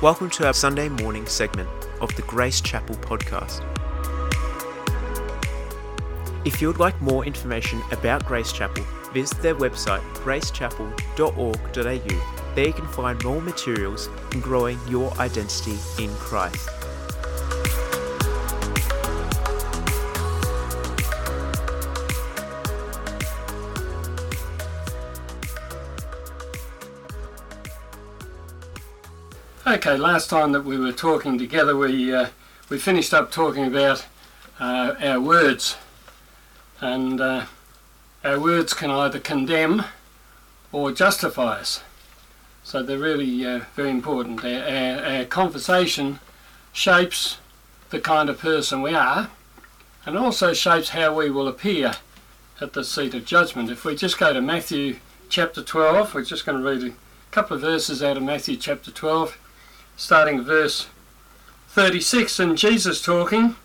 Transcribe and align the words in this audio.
Welcome 0.00 0.30
to 0.30 0.46
our 0.46 0.52
Sunday 0.52 0.88
morning 0.88 1.26
segment 1.26 1.68
of 2.00 2.14
the 2.14 2.22
Grace 2.22 2.60
Chapel 2.60 2.94
podcast. 2.94 3.64
If 6.46 6.62
you 6.62 6.68
would 6.68 6.78
like 6.78 7.02
more 7.02 7.26
information 7.26 7.82
about 7.90 8.24
Grace 8.24 8.52
Chapel, 8.52 8.84
visit 9.12 9.42
their 9.42 9.56
website 9.56 9.98
gracechapel.org.au. 10.22 12.54
There 12.54 12.66
you 12.68 12.72
can 12.72 12.86
find 12.86 13.24
more 13.24 13.42
materials 13.42 14.08
in 14.30 14.40
growing 14.40 14.78
your 14.86 15.12
identity 15.14 15.76
in 15.98 16.10
Christ. 16.10 16.77
Okay, 29.70 29.98
last 29.98 30.30
time 30.30 30.52
that 30.52 30.64
we 30.64 30.78
were 30.78 30.92
talking 30.92 31.36
together, 31.36 31.76
we 31.76 32.14
uh, 32.14 32.28
we 32.70 32.78
finished 32.78 33.12
up 33.12 33.30
talking 33.30 33.66
about 33.66 34.06
uh, 34.58 34.94
our 34.98 35.20
words, 35.20 35.76
and 36.80 37.20
uh, 37.20 37.44
our 38.24 38.40
words 38.40 38.72
can 38.72 38.90
either 38.90 39.20
condemn 39.20 39.84
or 40.72 40.90
justify 40.90 41.60
us. 41.60 41.82
So 42.64 42.82
they're 42.82 42.96
really 42.96 43.44
uh, 43.44 43.64
very 43.74 43.90
important. 43.90 44.42
Our, 44.42 44.50
our, 44.50 45.04
our 45.04 45.24
conversation 45.26 46.18
shapes 46.72 47.36
the 47.90 48.00
kind 48.00 48.30
of 48.30 48.38
person 48.38 48.80
we 48.80 48.94
are, 48.94 49.28
and 50.06 50.16
also 50.16 50.54
shapes 50.54 50.88
how 50.88 51.14
we 51.14 51.28
will 51.28 51.46
appear 51.46 51.92
at 52.58 52.72
the 52.72 52.84
seat 52.84 53.12
of 53.12 53.26
judgment. 53.26 53.70
If 53.70 53.84
we 53.84 53.96
just 53.96 54.18
go 54.18 54.32
to 54.32 54.40
Matthew 54.40 55.00
chapter 55.28 55.62
12, 55.62 56.14
we're 56.14 56.24
just 56.24 56.46
going 56.46 56.56
to 56.56 56.66
read 56.66 56.90
a 56.90 56.96
couple 57.32 57.54
of 57.56 57.60
verses 57.60 58.02
out 58.02 58.16
of 58.16 58.22
Matthew 58.22 58.56
chapter 58.56 58.90
12 58.90 59.36
starting 59.98 60.40
verse 60.40 60.86
36. 61.70 62.38
And 62.38 62.56
Jesus 62.56 63.02
talking, 63.02 63.56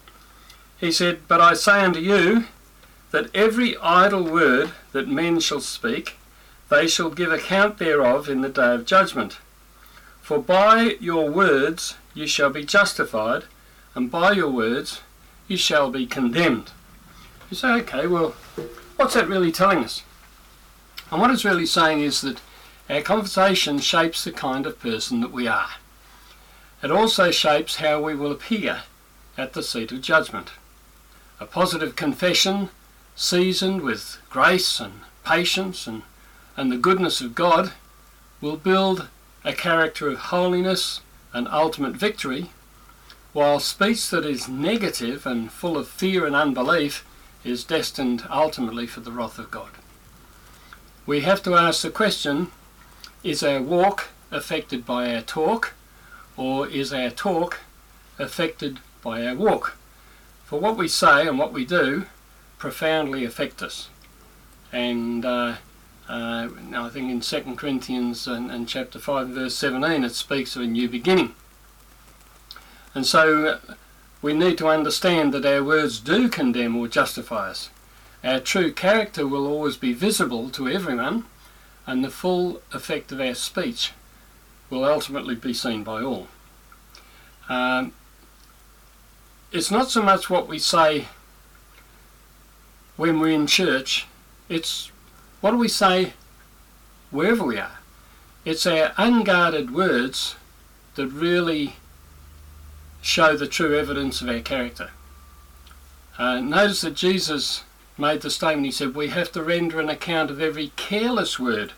he 0.77 0.91
said, 0.91 1.19
But 1.29 1.39
I 1.39 1.53
say 1.53 1.81
unto 1.81 1.99
you, 1.99 2.45
that 3.11 3.33
every 3.33 3.77
idle 3.77 4.23
word 4.23 4.71
that 4.91 5.07
men 5.07 5.39
shall 5.39 5.61
speak, 5.61 6.17
they 6.69 6.87
shall 6.87 7.11
give 7.11 7.31
account 7.31 7.77
thereof 7.77 8.27
in 8.27 8.41
the 8.41 8.49
day 8.49 8.73
of 8.73 8.85
judgment. 8.85 9.37
For 10.21 10.39
by 10.39 10.97
your 10.99 11.29
words 11.29 11.95
you 12.15 12.25
shall 12.25 12.49
be 12.49 12.65
justified, 12.65 13.43
and 13.93 14.09
by 14.09 14.31
your 14.31 14.49
words 14.49 15.01
you 15.47 15.57
shall 15.57 15.91
be 15.91 16.07
condemned. 16.07 16.71
You 17.51 17.57
say, 17.57 17.73
okay, 17.81 18.07
well, 18.07 18.31
what's 18.95 19.13
that 19.13 19.27
really 19.27 19.51
telling 19.51 19.83
us? 19.83 20.01
And 21.11 21.21
what 21.21 21.29
it's 21.29 21.45
really 21.45 21.67
saying 21.67 22.01
is 22.01 22.21
that 22.21 22.41
our 22.89 23.01
conversation 23.01 23.77
shapes 23.77 24.23
the 24.23 24.31
kind 24.31 24.65
of 24.65 24.79
person 24.79 25.21
that 25.21 25.31
we 25.31 25.47
are. 25.47 25.69
It 26.83 26.91
also 26.91 27.31
shapes 27.31 27.77
how 27.77 28.01
we 28.01 28.13
will 28.13 28.33
appear 28.33 28.83
at 29.37 29.53
the 29.53 29.63
seat 29.63 29.93
of 29.93 30.01
judgment. 30.01 30.51
A 31.39 31.45
positive 31.45 31.95
confession, 31.95 32.71
seasoned 33.15 33.81
with 33.81 34.17
grace 34.29 34.81
and 34.81 34.99
patience 35.23 35.87
and, 35.87 36.01
and 36.57 36.69
the 36.69 36.77
goodness 36.77 37.21
of 37.21 37.35
God, 37.35 37.71
will 38.41 38.57
build 38.57 39.07
a 39.45 39.53
character 39.53 40.09
of 40.09 40.17
holiness 40.17 40.99
and 41.31 41.47
ultimate 41.47 41.95
victory, 41.95 42.49
while 43.31 43.61
speech 43.61 44.09
that 44.09 44.25
is 44.25 44.49
negative 44.49 45.25
and 45.25 45.53
full 45.53 45.77
of 45.77 45.87
fear 45.87 46.25
and 46.25 46.35
unbelief 46.35 47.05
is 47.45 47.63
destined 47.63 48.27
ultimately 48.29 48.87
for 48.87 48.99
the 48.99 49.11
wrath 49.11 49.39
of 49.39 49.49
God. 49.49 49.71
We 51.05 51.21
have 51.21 51.41
to 51.43 51.55
ask 51.55 51.81
the 51.81 51.89
question 51.89 52.51
is 53.23 53.41
our 53.41 53.61
walk 53.61 54.09
affected 54.31 54.85
by 54.85 55.15
our 55.15 55.21
talk? 55.21 55.73
Or 56.37 56.67
is 56.67 56.93
our 56.93 57.09
talk 57.09 57.59
affected 58.17 58.79
by 59.01 59.25
our 59.25 59.35
walk? 59.35 59.75
For 60.45 60.59
what 60.59 60.77
we 60.77 60.87
say 60.87 61.27
and 61.27 61.39
what 61.39 61.53
we 61.53 61.65
do 61.65 62.05
profoundly 62.57 63.25
affect 63.25 63.61
us. 63.61 63.89
And 64.71 65.25
uh, 65.25 65.55
uh, 66.09 66.47
I 66.75 66.89
think 66.89 67.11
in 67.11 67.21
2 67.21 67.55
Corinthians 67.55 68.27
and, 68.27 68.51
and, 68.51 68.67
chapter 68.67 68.99
5 68.99 69.29
verse 69.29 69.55
17 69.55 70.03
it 70.03 70.13
speaks 70.13 70.55
of 70.55 70.61
a 70.61 70.67
new 70.67 70.89
beginning. 70.89 71.33
And 72.95 73.05
so 73.05 73.59
we 74.21 74.33
need 74.33 74.57
to 74.59 74.67
understand 74.67 75.33
that 75.33 75.45
our 75.45 75.63
words 75.63 75.99
do 75.99 76.29
condemn 76.29 76.75
or 76.75 76.87
justify 76.87 77.49
us. 77.49 77.69
Our 78.23 78.39
true 78.39 78.71
character 78.71 79.27
will 79.27 79.47
always 79.47 79.75
be 79.75 79.93
visible 79.93 80.49
to 80.51 80.69
everyone 80.69 81.25
and 81.85 82.03
the 82.03 82.09
full 82.09 82.61
effect 82.71 83.11
of 83.11 83.19
our 83.19 83.35
speech 83.35 83.91
will 84.73 84.85
ultimately 84.85 85.35
be 85.35 85.53
seen 85.53 85.83
by 85.83 86.01
all. 86.01 86.27
Um, 87.47 87.93
it's 89.51 89.69
not 89.69 89.91
so 89.91 90.01
much 90.01 90.29
what 90.29 90.47
we 90.47 90.57
say 90.57 91.07
when 92.95 93.19
we're 93.19 93.29
in 93.29 93.47
church, 93.47 94.07
it's 94.49 94.91
what 95.41 95.51
do 95.51 95.57
we 95.57 95.67
say 95.67 96.13
wherever 97.11 97.43
we 97.43 97.59
are. 97.59 97.79
It's 98.45 98.65
our 98.65 98.93
unguarded 98.97 99.71
words 99.71 100.35
that 100.95 101.07
really 101.07 101.75
show 103.01 103.37
the 103.37 103.47
true 103.47 103.77
evidence 103.77 104.21
of 104.21 104.29
our 104.29 104.39
character. 104.39 104.91
Uh, 106.17 106.39
notice 106.39 106.81
that 106.81 106.95
Jesus 106.95 107.63
made 107.97 108.21
the 108.21 108.29
statement, 108.29 108.65
he 108.65 108.71
said, 108.71 108.95
We 108.95 109.09
have 109.09 109.31
to 109.33 109.43
render 109.43 109.79
an 109.79 109.89
account 109.89 110.31
of 110.31 110.41
every 110.41 110.71
careless 110.75 111.39
word 111.39 111.73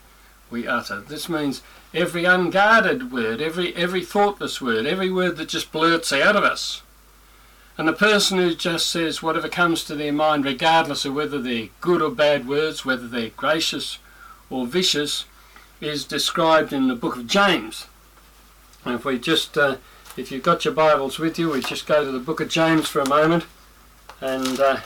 we 0.50 0.66
utter. 0.66 1.00
This 1.00 1.28
means 1.28 1.62
every 1.92 2.24
unguarded 2.24 3.12
word, 3.12 3.40
every, 3.40 3.74
every 3.74 4.04
thoughtless 4.04 4.60
word, 4.60 4.86
every 4.86 5.10
word 5.10 5.36
that 5.36 5.48
just 5.48 5.72
blurts 5.72 6.12
out 6.12 6.36
of 6.36 6.44
us. 6.44 6.82
And 7.78 7.86
the 7.86 7.92
person 7.92 8.38
who 8.38 8.54
just 8.54 8.88
says 8.88 9.22
whatever 9.22 9.48
comes 9.48 9.84
to 9.84 9.94
their 9.94 10.12
mind, 10.12 10.44
regardless 10.44 11.04
of 11.04 11.14
whether 11.14 11.40
they're 11.40 11.68
good 11.80 12.00
or 12.00 12.10
bad 12.10 12.48
words, 12.48 12.84
whether 12.84 13.06
they're 13.06 13.30
gracious 13.30 13.98
or 14.48 14.66
vicious, 14.66 15.26
is 15.80 16.04
described 16.04 16.72
in 16.72 16.88
the 16.88 16.94
book 16.94 17.16
of 17.16 17.26
James. 17.26 17.86
And 18.84 18.94
if 18.94 19.04
we 19.04 19.18
just, 19.18 19.58
uh, 19.58 19.76
if 20.16 20.32
you've 20.32 20.42
got 20.42 20.64
your 20.64 20.72
Bibles 20.72 21.18
with 21.18 21.38
you, 21.38 21.50
we 21.50 21.60
just 21.60 21.86
go 21.86 22.02
to 22.04 22.10
the 22.10 22.18
book 22.18 22.40
of 22.40 22.48
James 22.48 22.88
for 22.88 23.00
a 23.00 23.08
moment, 23.08 23.44
and 24.22 24.58
uh, 24.58 24.78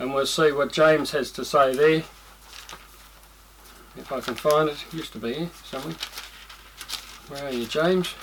and 0.00 0.12
we'll 0.12 0.26
see 0.26 0.50
what 0.50 0.72
James 0.72 1.12
has 1.12 1.30
to 1.32 1.44
say 1.44 1.74
there 1.74 2.02
if 3.98 4.12
I 4.12 4.20
can 4.20 4.34
find 4.34 4.68
it. 4.68 4.84
it 4.86 4.94
used 4.94 5.12
to 5.12 5.18
be 5.18 5.34
here 5.34 5.50
somewhere. 5.64 5.94
Where 7.28 7.44
are 7.44 7.52
you, 7.52 7.66
James? 7.66 8.14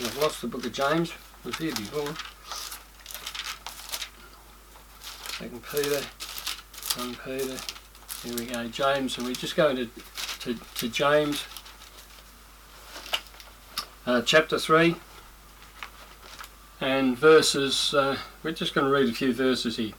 I've 0.00 0.18
lost 0.18 0.40
the 0.40 0.48
book 0.48 0.64
of 0.64 0.72
James. 0.72 1.10
It 1.10 1.44
was 1.44 1.56
here 1.56 1.72
before. 1.72 2.14
Second 5.38 5.62
Peter, 5.62 6.00
one 6.96 7.14
Peter. 7.14 7.56
Here 8.24 8.36
we 8.36 8.46
go, 8.46 8.66
James, 8.68 9.18
and 9.18 9.26
we're 9.26 9.34
just 9.34 9.54
going 9.54 9.78
into 9.78 10.00
to, 10.40 10.54
to 10.76 10.88
James, 10.88 11.44
uh, 14.06 14.22
chapter 14.22 14.58
three, 14.58 14.96
and 16.80 17.16
verses. 17.16 17.94
Uh, 17.94 18.16
we're 18.42 18.52
just 18.52 18.74
going 18.74 18.86
to 18.86 18.92
read 18.92 19.08
a 19.08 19.12
few 19.12 19.32
verses 19.32 19.76
here. 19.76 19.92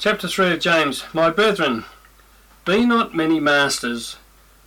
Chapter 0.00 0.28
3 0.28 0.54
of 0.54 0.60
James 0.60 1.04
My 1.12 1.28
brethren, 1.28 1.84
be 2.64 2.86
not 2.86 3.14
many 3.14 3.38
masters, 3.38 4.16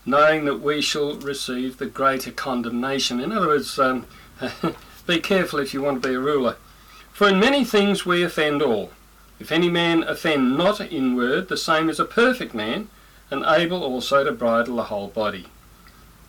knowing 0.06 0.46
that 0.46 0.62
we 0.62 0.80
shall 0.80 1.16
receive 1.16 1.78
the 1.78 1.88
greater 1.88 2.30
condemnation. 2.30 3.20
In 3.20 3.32
other 3.32 3.48
words, 3.48 3.80
um, 3.80 4.06
be 5.08 5.20
careful 5.20 5.58
if 5.58 5.74
you 5.74 5.82
want 5.82 6.04
to 6.04 6.08
be 6.08 6.14
a 6.14 6.20
ruler. 6.20 6.58
For 7.12 7.30
in 7.30 7.40
many 7.40 7.66
things 7.66 8.06
we 8.06 8.22
offend 8.22 8.62
all. 8.62 8.92
If 9.40 9.52
any 9.52 9.72
man 9.72 10.04
offend 10.04 10.56
not 10.56 10.80
in 10.80 11.16
word, 11.16 11.50
the 11.50 11.58
same 11.58 11.90
is 11.90 12.00
a 12.00 12.06
perfect 12.06 12.54
man, 12.54 12.90
and 13.32 13.44
able 13.44 13.84
also 13.84 14.24
to 14.24 14.32
bridle 14.34 14.76
the 14.76 14.84
whole 14.84 15.08
body. 15.08 15.48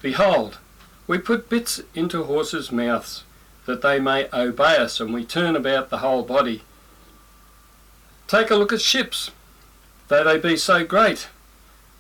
Behold, 0.01 0.57
we 1.07 1.19
put 1.19 1.51
bits 1.51 1.83
into 1.95 2.25
horses' 2.25 2.73
mouths, 2.73 3.25
that 3.67 3.83
they 3.83 4.01
may 4.01 4.31
obey 4.33 4.79
us, 4.79 4.99
and 4.99 5.13
we 5.13 5.27
turn 5.27 5.57
about 5.57 5.91
the 5.91 5.99
whole 5.99 6.23
body 6.23 6.63
Take 8.27 8.51
a 8.51 8.57
look 8.57 8.73
at 8.73 8.81
ships, 8.81 9.31
though 10.09 10.25
they 10.25 10.39
be 10.39 10.57
so 10.57 10.83
great, 10.83 11.29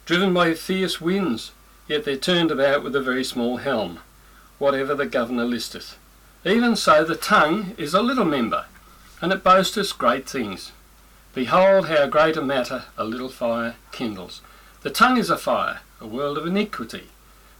driven 0.06 0.32
by 0.32 0.54
fierce 0.54 0.98
winds, 0.98 1.52
yet 1.86 2.04
they're 2.04 2.16
turned 2.16 2.50
about 2.50 2.82
with 2.82 2.96
a 2.96 3.02
very 3.02 3.22
small 3.22 3.58
helm, 3.58 4.00
whatever 4.58 4.94
the 4.94 5.04
governor 5.04 5.44
listeth. 5.44 5.98
Even 6.42 6.76
so 6.76 7.04
the 7.04 7.14
tongue 7.14 7.74
is 7.76 7.92
a 7.92 8.00
little 8.00 8.24
member, 8.24 8.64
and 9.20 9.32
it 9.32 9.44
boasteth 9.44 9.98
great 9.98 10.28
things. 10.28 10.72
Behold 11.34 11.88
how 11.88 12.06
great 12.06 12.38
a 12.38 12.42
matter 12.42 12.84
a 12.96 13.04
little 13.04 13.28
fire 13.28 13.76
kindles. 13.92 14.40
The 14.80 14.90
tongue 14.90 15.18
is 15.18 15.28
a 15.28 15.36
fire, 15.36 15.80
a 16.00 16.06
world 16.06 16.38
of 16.38 16.46
iniquity. 16.46 17.08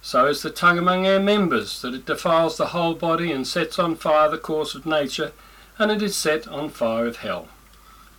So 0.01 0.27
is 0.27 0.41
the 0.41 0.51
tongue 0.51 0.79
among 0.79 1.07
our 1.07 1.21
members, 1.21 1.83
that 1.83 1.95
it 1.95 2.07
defiles 2.07 2.57
the 2.57 2.69
whole 2.69 2.95
body 2.95 3.31
and 3.31 3.47
sets 3.47 3.79
on 3.79 3.97
fire 3.97 4.31
the 4.31 4.39
course 4.39 4.75
of 4.75 4.87
nature, 4.87 5.33
and 5.79 5.91
it 5.91 6.01
is 6.01 6.17
set 6.17 6.49
on 6.49 6.71
fire 6.71 7.07
of 7.07 7.17
hell. 7.17 7.49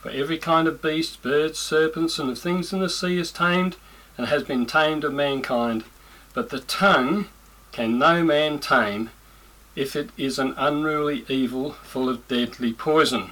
For 0.06 0.12
every 0.12 0.38
kind 0.38 0.68
of 0.68 0.84
beast, 0.84 1.24
birds, 1.24 1.58
serpents, 1.58 2.20
and 2.20 2.30
of 2.30 2.38
things 2.38 2.72
in 2.72 2.78
the 2.78 2.90
sea 2.90 3.18
is 3.18 3.32
tamed 3.32 3.76
and 4.20 4.28
has 4.28 4.44
been 4.44 4.68
tamed 4.68 5.04
of 5.04 5.16
mankind, 5.16 5.84
but 6.36 6.52
the 6.52 6.60
tongue 6.60 7.30
can 7.72 7.98
no 7.98 8.24
man 8.24 8.60
tame 8.60 9.10
if 9.76 9.96
it 9.96 10.12
is 10.16 10.38
an 10.38 10.54
unruly 10.58 11.26
evil 11.28 11.72
full 11.72 12.08
of 12.08 12.28
deadly 12.28 12.72
poison. 12.72 13.32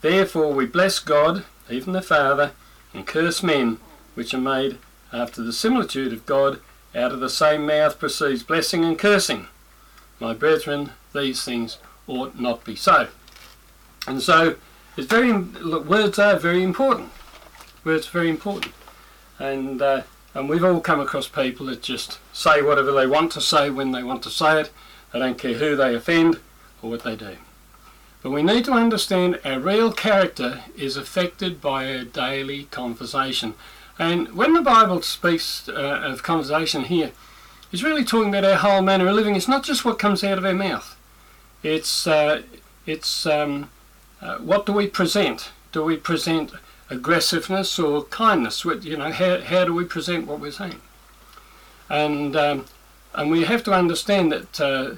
Therefore 0.00 0.50
we 0.50 0.64
bless 0.64 0.98
God, 0.98 1.44
even 1.68 1.92
the 1.92 2.00
Father, 2.00 2.52
and 2.94 3.06
curse 3.06 3.42
men, 3.42 3.76
which 4.14 4.32
are 4.32 4.38
made 4.38 4.78
after 5.12 5.42
the 5.42 5.52
similitude 5.52 6.14
of 6.14 6.24
God. 6.24 6.58
Out 6.94 7.12
of 7.12 7.20
the 7.20 7.28
same 7.28 7.66
mouth 7.66 7.98
proceeds 7.98 8.42
blessing 8.42 8.82
and 8.82 8.98
cursing. 8.98 9.48
My 10.20 10.32
brethren, 10.32 10.92
these 11.14 11.44
things 11.44 11.76
ought 12.06 12.40
not 12.40 12.64
be 12.64 12.76
so. 12.76 13.08
And 14.06 14.22
so, 14.22 14.56
it's 14.98 15.06
very 15.06 15.32
words 15.32 16.18
are 16.18 16.36
very 16.36 16.64
important. 16.64 17.10
Words 17.84 18.08
are 18.08 18.10
very 18.10 18.28
important, 18.28 18.74
and 19.38 19.80
uh, 19.80 20.02
and 20.34 20.48
we've 20.48 20.64
all 20.64 20.80
come 20.80 20.98
across 20.98 21.28
people 21.28 21.66
that 21.66 21.82
just 21.82 22.18
say 22.32 22.62
whatever 22.62 22.90
they 22.90 23.06
want 23.06 23.30
to 23.32 23.40
say 23.40 23.70
when 23.70 23.92
they 23.92 24.02
want 24.02 24.24
to 24.24 24.30
say 24.30 24.60
it. 24.60 24.70
They 25.12 25.20
don't 25.20 25.38
care 25.38 25.54
who 25.54 25.76
they 25.76 25.94
offend 25.94 26.40
or 26.82 26.90
what 26.90 27.04
they 27.04 27.14
do. 27.14 27.36
But 28.22 28.32
we 28.32 28.42
need 28.42 28.64
to 28.64 28.72
understand 28.72 29.38
our 29.44 29.60
real 29.60 29.92
character 29.92 30.64
is 30.76 30.96
affected 30.96 31.60
by 31.60 31.94
our 31.94 32.02
daily 32.02 32.64
conversation. 32.64 33.54
And 34.00 34.34
when 34.34 34.52
the 34.52 34.62
Bible 34.62 35.02
speaks 35.02 35.68
uh, 35.68 35.72
of 35.72 36.24
conversation 36.24 36.84
here, 36.84 37.12
it's 37.70 37.84
really 37.84 38.04
talking 38.04 38.30
about 38.30 38.44
our 38.44 38.56
whole 38.56 38.82
manner 38.82 39.06
of 39.06 39.14
living. 39.14 39.36
It's 39.36 39.46
not 39.46 39.62
just 39.62 39.84
what 39.84 40.00
comes 40.00 40.24
out 40.24 40.38
of 40.38 40.44
our 40.44 40.54
mouth. 40.54 40.96
It's 41.62 42.06
uh, 42.08 42.42
it's 42.84 43.26
um, 43.26 43.70
uh, 44.20 44.38
what 44.38 44.66
do 44.66 44.72
we 44.72 44.86
present? 44.86 45.50
Do 45.72 45.84
we 45.84 45.96
present 45.96 46.52
aggressiveness 46.90 47.78
or 47.78 48.04
kindness? 48.04 48.64
You 48.64 48.96
know, 48.96 49.12
how, 49.12 49.40
how 49.40 49.64
do 49.64 49.74
we 49.74 49.84
present 49.84 50.26
what 50.26 50.40
we're 50.40 50.50
saying? 50.50 50.80
And 51.88 52.36
um, 52.36 52.66
and 53.14 53.30
we 53.30 53.44
have 53.44 53.64
to 53.64 53.72
understand 53.72 54.30
that 54.32 54.60
uh, 54.60 54.94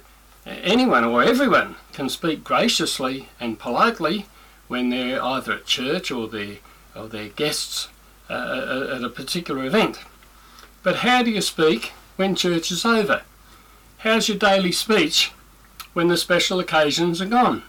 anyone 0.46 1.04
or 1.04 1.22
everyone 1.22 1.76
can 1.92 2.08
speak 2.08 2.44
graciously 2.44 3.28
and 3.38 3.58
politely 3.58 4.26
when 4.68 4.90
they're 4.90 5.22
either 5.22 5.52
at 5.52 5.66
church 5.66 6.10
or 6.10 6.28
they 6.28 6.60
or 6.94 7.08
they're 7.08 7.28
guests 7.28 7.88
uh, 8.28 8.32
uh, 8.32 8.96
at 8.96 9.04
a 9.04 9.08
particular 9.08 9.64
event. 9.64 10.00
But 10.82 10.96
how 10.96 11.22
do 11.22 11.30
you 11.30 11.40
speak 11.40 11.92
when 12.16 12.34
church 12.34 12.70
is 12.70 12.84
over? 12.84 13.22
How's 13.98 14.28
your 14.28 14.38
daily 14.38 14.72
speech 14.72 15.32
when 15.92 16.08
the 16.08 16.16
special 16.16 16.60
occasions 16.60 17.20
are 17.20 17.26
gone? 17.26 17.62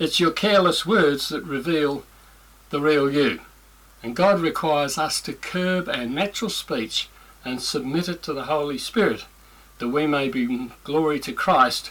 It's 0.00 0.18
your 0.18 0.30
careless 0.30 0.86
words 0.86 1.28
that 1.28 1.44
reveal 1.44 2.04
the 2.70 2.80
real 2.80 3.10
you. 3.10 3.40
And 4.02 4.16
God 4.16 4.40
requires 4.40 4.96
us 4.96 5.20
to 5.20 5.34
curb 5.34 5.90
our 5.90 6.06
natural 6.06 6.48
speech 6.48 7.10
and 7.44 7.60
submit 7.60 8.08
it 8.08 8.22
to 8.22 8.32
the 8.32 8.44
Holy 8.44 8.78
Spirit, 8.78 9.26
that 9.78 9.90
we 9.90 10.06
may 10.06 10.30
bring 10.30 10.72
glory 10.84 11.20
to 11.20 11.34
Christ, 11.34 11.90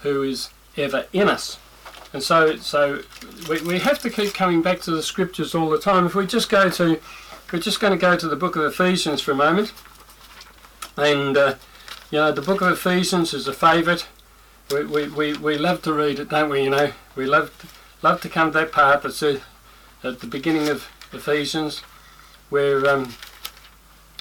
who 0.00 0.22
is 0.22 0.48
ever 0.78 1.04
in 1.12 1.28
us. 1.28 1.58
And 2.14 2.22
so, 2.22 2.56
so 2.56 3.02
we, 3.46 3.60
we 3.60 3.78
have 3.80 3.98
to 4.00 4.10
keep 4.10 4.32
coming 4.32 4.62
back 4.62 4.80
to 4.80 4.90
the 4.92 5.02
scriptures 5.02 5.54
all 5.54 5.68
the 5.68 5.78
time. 5.78 6.06
If 6.06 6.14
we 6.14 6.26
just 6.26 6.48
go 6.48 6.70
to, 6.70 6.98
we're 7.52 7.58
just 7.58 7.78
going 7.78 7.92
to 7.92 7.98
go 7.98 8.16
to 8.16 8.26
the 8.26 8.36
book 8.36 8.56
of 8.56 8.64
Ephesians 8.64 9.20
for 9.20 9.32
a 9.32 9.36
moment, 9.36 9.74
and 10.96 11.36
uh, 11.36 11.54
you 12.10 12.18
know 12.18 12.32
the 12.32 12.40
book 12.40 12.62
of 12.62 12.72
Ephesians 12.72 13.34
is 13.34 13.46
a 13.46 13.52
favourite 13.52 14.06
we, 14.70 14.84
we, 14.84 15.08
we, 15.08 15.32
we 15.34 15.58
love 15.58 15.82
to 15.82 15.92
read 15.92 16.18
it, 16.18 16.28
don't 16.28 16.50
we? 16.50 16.64
You 16.64 16.70
know, 16.70 16.92
we 17.16 17.26
love 17.26 17.56
to, 17.58 17.66
love 18.02 18.20
to 18.22 18.28
come 18.28 18.52
to 18.52 18.58
that 18.58 18.72
part 18.72 19.02
that's 19.02 19.22
at 19.22 19.40
the 20.02 20.26
beginning 20.26 20.68
of 20.68 20.88
Ephesians, 21.12 21.80
where 22.48 22.88
um, 22.88 23.14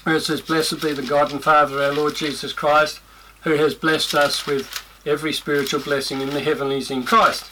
where 0.03 0.15
it 0.15 0.21
says, 0.21 0.41
"Blessed 0.41 0.81
be 0.81 0.93
the 0.93 1.01
God 1.01 1.31
and 1.31 1.43
Father 1.43 1.75
of 1.75 1.81
our 1.81 1.93
Lord 1.93 2.15
Jesus 2.15 2.53
Christ, 2.53 2.99
who 3.41 3.53
has 3.53 3.75
blessed 3.75 4.15
us 4.15 4.45
with 4.45 4.83
every 5.05 5.33
spiritual 5.33 5.81
blessing 5.81 6.21
in 6.21 6.31
the 6.31 6.41
heavenlies 6.41 6.91
in 6.91 7.03
Christ." 7.03 7.51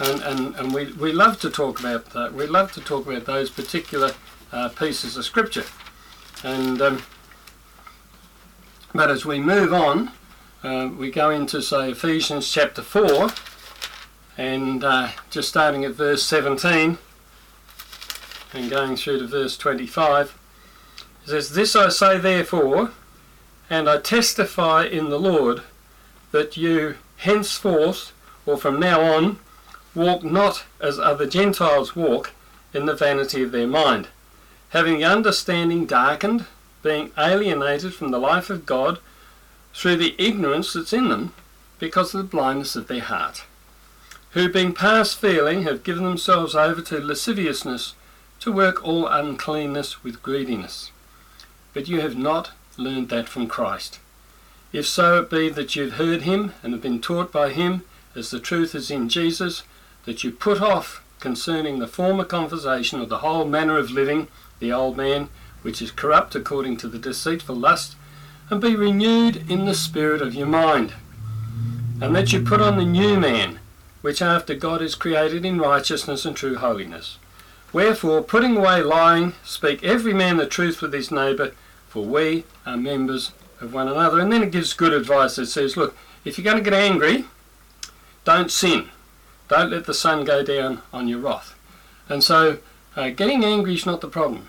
And 0.00 0.22
and, 0.22 0.54
and 0.56 0.74
we, 0.74 0.92
we 0.92 1.12
love 1.12 1.40
to 1.40 1.50
talk 1.50 1.80
about 1.80 2.06
that. 2.10 2.34
We 2.34 2.46
love 2.46 2.72
to 2.72 2.80
talk 2.80 3.06
about 3.06 3.24
those 3.24 3.50
particular 3.50 4.12
uh, 4.52 4.68
pieces 4.70 5.16
of 5.16 5.24
scripture, 5.24 5.64
and 6.42 6.80
um, 6.82 7.02
but 8.94 9.10
as 9.10 9.24
we 9.24 9.40
move 9.40 9.72
on 9.72 10.12
uh, 10.64 10.88
we 10.88 11.10
go 11.10 11.28
into, 11.28 11.60
say, 11.60 11.90
Ephesians 11.90 12.50
chapter 12.50 12.80
4, 12.80 13.28
and 14.38 14.82
uh, 14.82 15.10
just 15.28 15.50
starting 15.50 15.84
at 15.84 15.92
verse 15.92 16.22
17 16.22 16.96
and 18.54 18.70
going 18.70 18.96
through 18.96 19.18
to 19.18 19.26
verse 19.26 19.58
25. 19.58 20.38
It 21.24 21.28
says, 21.28 21.50
This 21.50 21.76
I 21.76 21.90
say 21.90 22.18
therefore, 22.18 22.92
and 23.68 23.88
I 23.88 23.98
testify 23.98 24.84
in 24.86 25.10
the 25.10 25.18
Lord, 25.18 25.62
that 26.32 26.56
you 26.56 26.96
henceforth, 27.18 28.12
or 28.46 28.56
from 28.56 28.80
now 28.80 29.02
on, 29.02 29.38
walk 29.94 30.24
not 30.24 30.64
as 30.80 30.98
other 30.98 31.26
Gentiles 31.26 31.94
walk, 31.94 32.32
in 32.72 32.86
the 32.86 32.94
vanity 32.94 33.42
of 33.42 33.52
their 33.52 33.66
mind, 33.66 34.08
having 34.70 34.98
the 34.98 35.04
understanding 35.04 35.84
darkened, 35.84 36.46
being 36.82 37.12
alienated 37.18 37.94
from 37.94 38.10
the 38.10 38.18
life 38.18 38.50
of 38.50 38.66
God 38.66 38.98
through 39.74 39.96
the 39.96 40.14
ignorance 40.18 40.72
that's 40.72 40.92
in 40.92 41.08
them 41.08 41.34
because 41.78 42.14
of 42.14 42.18
the 42.18 42.36
blindness 42.36 42.76
of 42.76 42.86
their 42.86 43.00
heart, 43.00 43.44
who 44.30 44.48
being 44.48 44.72
past 44.72 45.18
feeling 45.20 45.64
have 45.64 45.82
given 45.82 46.04
themselves 46.04 46.54
over 46.54 46.80
to 46.80 47.00
lasciviousness 47.00 47.94
to 48.40 48.52
work 48.52 48.82
all 48.84 49.06
uncleanness 49.06 50.02
with 50.04 50.22
greediness. 50.22 50.92
But 51.72 51.88
you 51.88 52.00
have 52.00 52.16
not 52.16 52.52
learned 52.76 53.08
that 53.08 53.28
from 53.28 53.48
Christ. 53.48 53.98
If 54.72 54.86
so 54.86 55.20
it 55.20 55.30
be 55.30 55.48
that 55.50 55.76
you've 55.76 55.94
heard 55.94 56.22
him 56.22 56.52
and 56.62 56.72
have 56.72 56.82
been 56.82 57.00
taught 57.00 57.32
by 57.32 57.50
him, 57.50 57.82
as 58.14 58.30
the 58.30 58.40
truth 58.40 58.74
is 58.74 58.90
in 58.90 59.08
Jesus, 59.08 59.64
that 60.04 60.22
you 60.22 60.30
put 60.30 60.60
off 60.60 61.02
concerning 61.20 61.78
the 61.78 61.86
former 61.88 62.24
conversation 62.24 63.00
of 63.00 63.08
the 63.08 63.18
whole 63.18 63.44
manner 63.44 63.78
of 63.78 63.90
living, 63.90 64.28
the 64.60 64.72
old 64.72 64.96
man, 64.96 65.28
which 65.62 65.80
is 65.80 65.90
corrupt 65.90 66.34
according 66.34 66.76
to 66.76 66.88
the 66.88 66.98
deceitful 66.98 67.56
lust 67.56 67.96
and 68.50 68.60
be 68.60 68.76
renewed 68.76 69.50
in 69.50 69.64
the 69.64 69.74
spirit 69.74 70.20
of 70.22 70.34
your 70.34 70.46
mind, 70.46 70.94
and 72.00 72.14
that 72.14 72.32
you 72.32 72.40
put 72.40 72.60
on 72.60 72.76
the 72.76 72.84
new 72.84 73.18
man, 73.18 73.58
which 74.02 74.20
after 74.20 74.54
God 74.54 74.82
is 74.82 74.94
created 74.94 75.44
in 75.44 75.58
righteousness 75.58 76.24
and 76.24 76.36
true 76.36 76.56
holiness. 76.56 77.18
Wherefore, 77.72 78.22
putting 78.22 78.56
away 78.56 78.82
lying, 78.82 79.32
speak 79.42 79.82
every 79.82 80.14
man 80.14 80.36
the 80.36 80.46
truth 80.46 80.80
with 80.80 80.92
his 80.92 81.10
neighbour, 81.10 81.52
for 81.88 82.04
we 82.04 82.44
are 82.64 82.76
members 82.76 83.32
of 83.60 83.74
one 83.74 83.88
another. 83.88 84.20
And 84.20 84.32
then 84.32 84.42
it 84.42 84.52
gives 84.52 84.74
good 84.74 84.92
advice. 84.92 85.38
It 85.38 85.46
says, 85.46 85.76
look, 85.76 85.96
if 86.24 86.38
you're 86.38 86.44
going 86.44 86.62
to 86.62 86.70
get 86.70 86.78
angry, 86.78 87.24
don't 88.24 88.50
sin. 88.50 88.90
Don't 89.48 89.70
let 89.70 89.86
the 89.86 89.94
sun 89.94 90.24
go 90.24 90.44
down 90.44 90.82
on 90.92 91.08
your 91.08 91.18
wrath. 91.18 91.54
And 92.08 92.22
so, 92.22 92.58
uh, 92.94 93.10
getting 93.10 93.44
angry 93.44 93.74
is 93.74 93.86
not 93.86 94.00
the 94.00 94.08
problem. 94.08 94.48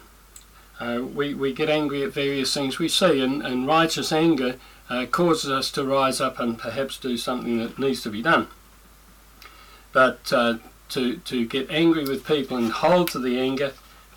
Uh, 0.79 1.01
we, 1.01 1.33
we 1.33 1.53
get 1.53 1.69
angry 1.69 2.03
at 2.03 2.13
various 2.13 2.53
things 2.53 2.79
we 2.79 2.89
see, 2.89 3.21
and, 3.21 3.41
and 3.45 3.67
righteous 3.67 4.11
anger 4.11 4.57
uh, 4.89 5.05
causes 5.05 5.49
us 5.49 5.71
to 5.71 5.83
rise 5.83 6.19
up 6.19 6.39
and 6.39 6.59
perhaps 6.59 6.97
do 6.97 7.17
something 7.17 7.57
that 7.57 7.79
needs 7.79 8.01
to 8.03 8.09
be 8.09 8.21
done. 8.21 8.47
But 9.93 10.31
uh, 10.33 10.57
to, 10.89 11.17
to 11.17 11.45
get 11.45 11.69
angry 11.69 12.03
with 12.03 12.27
people 12.27 12.57
and 12.57 12.71
hold 12.71 13.09
to 13.11 13.19
the 13.19 13.39
anger, 13.39 13.73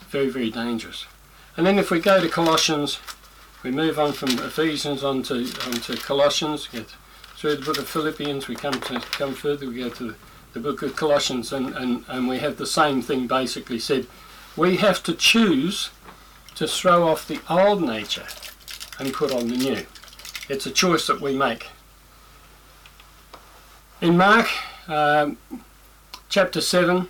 very, 0.09 0.29
very 0.29 0.51
dangerous. 0.51 1.07
And 1.57 1.67
then 1.67 1.79
if 1.79 1.91
we 1.91 2.01
go 2.01 2.21
to 2.21 2.29
Colossians, 2.29 2.99
we 3.63 3.71
move 3.71 3.99
on 3.99 4.13
from 4.13 4.31
Ephesians 4.31 5.05
on 5.05 5.23
to, 5.25 5.37
on 5.67 5.73
to 5.73 5.97
Colossians, 5.97 6.67
get 6.69 6.87
through 7.37 7.57
the 7.57 7.65
book 7.65 7.79
of 7.79 7.89
Philippians, 7.89 8.49
we 8.49 8.57
come 8.57 8.81
to 8.81 9.01
come 9.13 9.35
further, 9.35 9.69
we 9.69 9.77
go 9.77 9.89
to 9.89 10.09
the, 10.09 10.15
the 10.55 10.61
book 10.61 10.83
of 10.83 10.97
Colossians, 10.97 11.53
and, 11.53 11.75
and, 11.77 12.05
and 12.09 12.29
we 12.29 12.39
have 12.39 12.57
the 12.57 12.67
same 12.67 13.01
thing 13.01 13.27
basically 13.29 13.79
said. 13.79 14.07
We 14.57 14.77
have 14.79 15.03
to 15.05 15.15
choose 15.15 15.91
to 16.59 16.67
throw 16.67 17.07
off 17.07 17.29
the 17.29 17.39
old 17.49 17.81
nature 17.81 18.27
and 18.99 19.15
put 19.15 19.33
on 19.33 19.47
the 19.47 19.57
new. 19.57 19.87
It's 20.49 20.67
a 20.67 20.73
choice 20.73 21.07
that 21.07 21.21
we 21.21 21.37
make. 21.37 21.69
In 24.01 24.17
Mark 24.17 24.49
um, 24.89 25.39
chapter 26.29 26.61
7, 26.61 27.07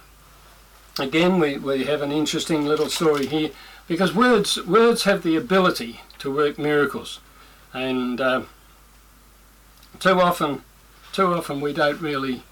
again 0.99 1.38
we, 1.40 1.57
we 1.57 1.85
have 1.85 2.02
an 2.02 2.12
interesting 2.12 2.67
little 2.67 2.90
story 2.90 3.25
here 3.25 3.49
because 3.87 4.14
words, 4.14 4.62
words 4.67 5.05
have 5.05 5.23
the 5.23 5.37
ability 5.37 6.02
to 6.19 6.31
work 6.31 6.59
miracles 6.59 7.21
and 7.73 8.21
uh, 8.21 8.43
too 9.99 10.21
often 10.21 10.62
too 11.14 11.33
often 11.33 11.62
we 11.62 11.73
don't 11.73 12.02
really 12.02 12.43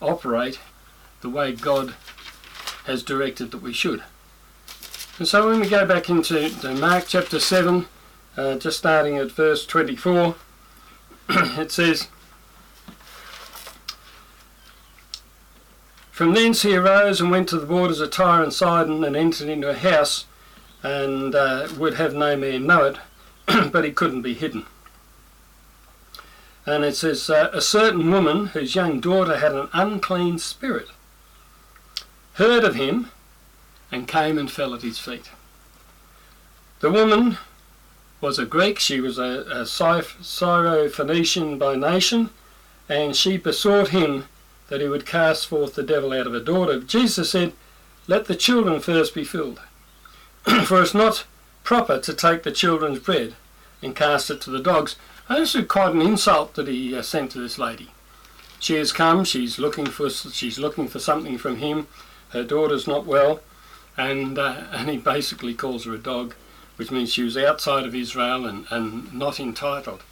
operate 0.00 0.58
the 1.20 1.28
way 1.28 1.52
God 1.52 1.94
has 2.86 3.02
directed 3.02 3.50
that 3.50 3.60
we 3.60 3.74
should. 3.74 4.02
And 5.18 5.26
so 5.26 5.48
when 5.48 5.60
we 5.60 5.68
go 5.68 5.86
back 5.86 6.10
into 6.10 6.50
Mark 6.74 7.06
chapter 7.08 7.40
7, 7.40 7.86
uh, 8.36 8.56
just 8.56 8.76
starting 8.76 9.16
at 9.16 9.32
verse 9.32 9.64
24, 9.64 10.34
it 11.30 11.72
says, 11.72 12.08
From 16.10 16.34
thence 16.34 16.62
he 16.62 16.76
arose 16.76 17.20
and 17.20 17.30
went 17.30 17.48
to 17.48 17.58
the 17.58 17.66
borders 17.66 18.00
of 18.00 18.10
Tyre 18.10 18.42
and 18.42 18.52
Sidon 18.52 19.04
and 19.04 19.16
entered 19.16 19.48
into 19.48 19.70
a 19.70 19.74
house 19.74 20.26
and 20.82 21.34
uh, 21.34 21.68
would 21.78 21.94
have 21.94 22.14
no 22.14 22.36
man 22.36 22.66
know 22.66 22.84
it, 22.84 22.98
but 23.72 23.84
he 23.84 23.92
couldn't 23.92 24.22
be 24.22 24.34
hidden. 24.34 24.66
And 26.66 26.84
it 26.84 26.94
says, 26.94 27.30
uh, 27.30 27.48
A 27.54 27.62
certain 27.62 28.10
woman 28.10 28.48
whose 28.48 28.74
young 28.74 29.00
daughter 29.00 29.38
had 29.38 29.54
an 29.54 29.68
unclean 29.72 30.38
spirit 30.38 30.88
heard 32.34 32.64
of 32.64 32.74
him 32.74 33.10
and 33.90 34.08
came 34.08 34.38
and 34.38 34.50
fell 34.50 34.74
at 34.74 34.82
his 34.82 34.98
feet. 34.98 35.30
The 36.80 36.90
woman 36.90 37.38
was 38.20 38.38
a 38.38 38.46
Greek, 38.46 38.78
she 38.78 39.00
was 39.00 39.18
a, 39.18 39.44
a 39.50 39.66
Syro-Phoenician 39.66 41.58
by 41.58 41.76
nation, 41.76 42.30
and 42.88 43.14
she 43.16 43.36
besought 43.36 43.88
him 43.88 44.24
that 44.68 44.80
he 44.80 44.88
would 44.88 45.06
cast 45.06 45.46
forth 45.46 45.74
the 45.74 45.82
devil 45.82 46.12
out 46.12 46.26
of 46.26 46.32
her 46.32 46.40
daughter. 46.40 46.80
Jesus 46.80 47.30
said, 47.30 47.52
Let 48.06 48.26
the 48.26 48.36
children 48.36 48.80
first 48.80 49.14
be 49.14 49.24
filled, 49.24 49.60
for 50.64 50.82
it's 50.82 50.94
not 50.94 51.24
proper 51.62 51.98
to 52.00 52.14
take 52.14 52.42
the 52.42 52.52
children's 52.52 52.98
bread 52.98 53.34
and 53.82 53.94
cast 53.94 54.30
it 54.30 54.40
to 54.42 54.50
the 54.50 54.60
dogs. 54.60 54.96
And 55.28 55.42
this 55.42 55.54
is 55.54 55.66
quite 55.66 55.94
an 55.94 56.02
insult 56.02 56.54
that 56.54 56.68
he 56.68 56.96
uh, 56.96 57.02
sent 57.02 57.32
to 57.32 57.40
this 57.40 57.58
lady. 57.58 57.90
She 58.58 58.74
has 58.76 58.92
come, 58.92 59.24
she's 59.24 59.58
looking 59.58 59.86
for 59.86 60.08
she's 60.08 60.58
looking 60.58 60.88
for 60.88 60.98
something 60.98 61.36
from 61.38 61.56
him. 61.56 61.88
Her 62.30 62.42
daughter's 62.42 62.86
not 62.86 63.06
well, 63.06 63.40
and 63.96 64.38
uh, 64.38 64.64
and 64.72 64.88
he 64.90 64.96
basically 64.96 65.54
calls 65.54 65.84
her 65.84 65.94
a 65.94 65.98
dog 65.98 66.34
which 66.76 66.90
means 66.90 67.12
she 67.12 67.22
was 67.22 67.36
outside 67.36 67.84
of 67.84 67.94
Israel 67.94 68.46
and, 68.46 68.66
and 68.70 69.12
not 69.12 69.40
entitled. 69.40 70.02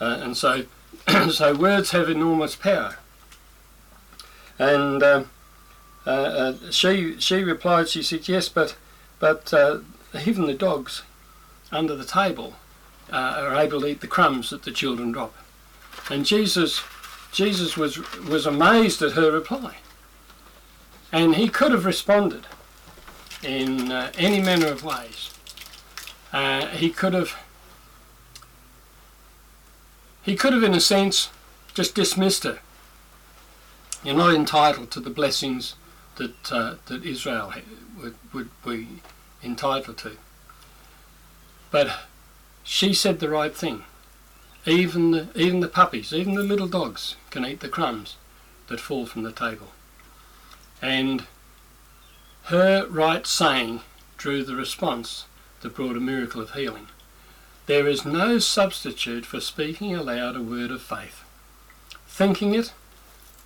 Uh, 0.00 0.18
and 0.22 0.36
so, 0.36 0.64
so 1.30 1.54
words 1.54 1.90
have 1.90 2.08
enormous 2.08 2.56
power. 2.56 2.98
And 4.58 5.02
uh, 5.02 5.24
uh, 6.06 6.10
uh, 6.10 6.70
she 6.70 7.18
she 7.18 7.42
replied, 7.42 7.88
she 7.88 8.02
said, 8.02 8.28
yes, 8.28 8.48
but 8.48 8.76
but 9.18 9.52
uh, 9.52 9.78
even 10.24 10.46
the 10.46 10.54
dogs 10.54 11.02
under 11.72 11.96
the 11.96 12.04
table 12.04 12.54
uh, 13.12 13.34
are 13.38 13.56
able 13.56 13.80
to 13.80 13.88
eat 13.88 14.00
the 14.00 14.06
crumbs 14.06 14.50
that 14.50 14.62
the 14.62 14.70
children 14.70 15.10
drop. 15.10 15.34
And 16.08 16.24
Jesus 16.24 16.82
Jesus 17.32 17.76
was 17.76 17.98
was 18.28 18.46
amazed 18.46 19.02
at 19.02 19.12
her 19.12 19.32
reply. 19.32 19.78
And 21.10 21.34
he 21.34 21.48
could 21.48 21.72
have 21.72 21.84
responded 21.84 22.46
in 23.44 23.92
any 23.92 24.40
manner 24.40 24.66
of 24.66 24.84
ways. 24.84 25.30
Uh, 26.32 26.66
he 26.68 26.90
could 26.90 27.14
have 27.14 27.36
he 30.22 30.34
could 30.34 30.52
have 30.52 30.62
in 30.62 30.74
a 30.74 30.80
sense 30.80 31.30
just 31.74 31.94
dismissed 31.94 32.44
her. 32.44 32.60
You're 34.02 34.16
not 34.16 34.34
entitled 34.34 34.90
to 34.92 35.00
the 35.00 35.10
blessings 35.10 35.74
that 36.16 36.52
uh, 36.52 36.76
that 36.86 37.04
Israel 37.04 37.52
would, 38.00 38.16
would 38.32 38.50
be 38.64 39.00
entitled 39.42 39.98
to. 39.98 40.16
But 41.70 42.00
she 42.62 42.94
said 42.94 43.20
the 43.20 43.28
right 43.28 43.54
thing. 43.54 43.84
Even 44.66 45.10
the, 45.10 45.28
even 45.34 45.60
the 45.60 45.68
puppies, 45.68 46.12
even 46.12 46.34
the 46.34 46.42
little 46.42 46.66
dogs 46.66 47.16
can 47.30 47.44
eat 47.44 47.60
the 47.60 47.68
crumbs 47.68 48.16
that 48.68 48.80
fall 48.80 49.04
from 49.04 49.22
the 49.22 49.32
table. 49.32 49.68
And 50.80 51.26
her 52.44 52.86
right 52.88 53.26
saying 53.26 53.80
drew 54.18 54.44
the 54.44 54.54
response 54.54 55.26
that 55.62 55.74
brought 55.74 55.96
a 55.96 56.00
miracle 56.00 56.40
of 56.40 56.52
healing. 56.52 56.88
There 57.66 57.88
is 57.88 58.04
no 58.04 58.38
substitute 58.38 59.24
for 59.24 59.40
speaking 59.40 59.94
aloud 59.94 60.36
a 60.36 60.42
word 60.42 60.70
of 60.70 60.82
faith. 60.82 61.24
Thinking 62.06 62.54
it 62.54 62.72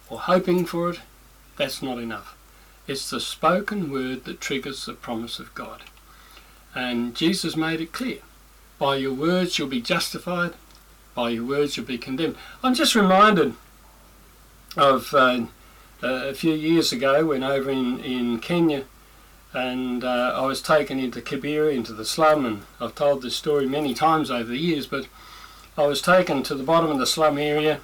or 0.08 0.18
hoping 0.20 0.66
for 0.66 0.90
it, 0.90 1.00
that's 1.56 1.82
not 1.82 1.98
enough. 1.98 2.36
It's 2.88 3.08
the 3.08 3.20
spoken 3.20 3.90
word 3.92 4.24
that 4.24 4.40
triggers 4.40 4.86
the 4.86 4.94
promise 4.94 5.38
of 5.38 5.54
God. 5.54 5.82
And 6.74 7.14
Jesus 7.14 7.56
made 7.56 7.80
it 7.80 7.92
clear. 7.92 8.18
By 8.78 8.96
your 8.96 9.12
words 9.12 9.58
you'll 9.58 9.68
be 9.68 9.80
justified, 9.80 10.54
by 11.14 11.30
your 11.30 11.44
words 11.44 11.76
you'll 11.76 11.86
be 11.86 11.98
condemned. 11.98 12.36
I'm 12.62 12.74
just 12.74 12.94
reminded 12.94 13.54
of 14.76 15.14
uh, 15.14 15.46
a 16.02 16.34
few 16.34 16.54
years 16.54 16.92
ago 16.92 17.26
when 17.26 17.42
over 17.42 17.70
in, 17.70 18.00
in 18.00 18.38
Kenya 18.38 18.84
and 19.52 20.04
uh, 20.04 20.32
I 20.36 20.44
was 20.44 20.60
taken 20.60 20.98
into 20.98 21.22
Kibera, 21.22 21.74
into 21.74 21.92
the 21.92 22.04
slum, 22.04 22.44
and 22.44 22.62
I've 22.80 22.94
told 22.94 23.22
this 23.22 23.36
story 23.36 23.66
many 23.66 23.94
times 23.94 24.30
over 24.30 24.44
the 24.44 24.58
years, 24.58 24.86
but 24.86 25.06
I 25.76 25.86
was 25.86 26.02
taken 26.02 26.42
to 26.42 26.54
the 26.54 26.62
bottom 26.62 26.90
of 26.90 26.98
the 26.98 27.06
slum 27.06 27.38
area. 27.38 27.80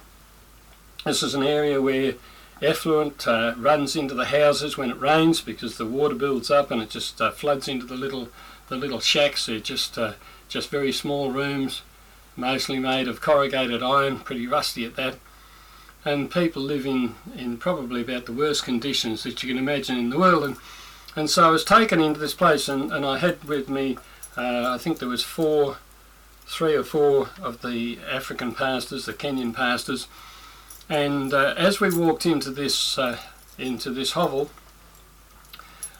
This 1.05 1.23
is 1.23 1.33
an 1.33 1.43
area 1.43 1.81
where 1.81 2.15
effluent 2.61 3.27
uh, 3.27 3.55
runs 3.57 3.95
into 3.95 4.13
the 4.13 4.25
houses 4.25 4.77
when 4.77 4.89
it 4.89 4.99
rains 4.99 5.41
because 5.41 5.77
the 5.77 5.85
water 5.85 6.15
builds 6.15 6.51
up 6.51 6.71
and 6.71 6.81
it 6.81 6.89
just 6.89 7.19
uh, 7.19 7.31
floods 7.31 7.67
into 7.67 7.85
the 7.85 7.95
little 7.95 8.29
the 8.69 8.75
little 8.75 8.99
shacks. 8.99 9.45
They're 9.45 9.59
just 9.59 9.97
uh, 9.97 10.13
just 10.47 10.69
very 10.69 10.91
small 10.91 11.31
rooms, 11.31 11.81
mostly 12.35 12.79
made 12.79 13.07
of 13.07 13.21
corrugated 13.21 13.83
iron, 13.83 14.19
pretty 14.19 14.47
rusty 14.47 14.85
at 14.85 14.95
that. 14.95 15.15
And 16.05 16.29
people 16.29 16.61
live 16.61 16.85
in, 16.85 17.15
in 17.35 17.57
probably 17.57 18.01
about 18.01 18.27
the 18.27 18.31
worst 18.31 18.63
conditions 18.63 19.23
that 19.23 19.41
you 19.41 19.49
can 19.49 19.57
imagine 19.57 19.97
in 19.97 20.11
the 20.11 20.19
world. 20.19 20.43
And 20.43 20.57
and 21.15 21.29
so 21.29 21.47
I 21.47 21.49
was 21.49 21.63
taken 21.63 22.01
into 22.01 22.19
this 22.19 22.33
place, 22.33 22.67
and, 22.67 22.91
and 22.91 23.05
I 23.05 23.19
had 23.19 23.43
with 23.45 23.69
me, 23.69 23.97
uh, 24.35 24.73
I 24.73 24.77
think 24.77 24.99
there 24.99 25.07
was 25.07 25.23
four, 25.23 25.77
three 26.45 26.75
or 26.75 26.83
four 26.83 27.29
of 27.41 27.61
the 27.61 27.99
African 28.09 28.53
pastors, 28.53 29.05
the 29.05 29.13
Kenyan 29.13 29.53
pastors, 29.53 30.07
and 30.89 31.33
uh, 31.33 31.53
as 31.57 31.79
we 31.79 31.95
walked 31.95 32.25
into 32.25 32.51
this 32.51 32.97
uh, 32.97 33.17
into 33.57 33.91
this 33.91 34.11
hovel, 34.11 34.51